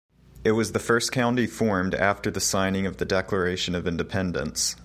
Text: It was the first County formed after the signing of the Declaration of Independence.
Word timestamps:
It 0.43 0.53
was 0.53 0.71
the 0.71 0.79
first 0.79 1.11
County 1.11 1.45
formed 1.45 1.93
after 1.93 2.31
the 2.31 2.39
signing 2.39 2.87
of 2.87 2.97
the 2.97 3.05
Declaration 3.05 3.75
of 3.75 3.85
Independence. 3.85 4.75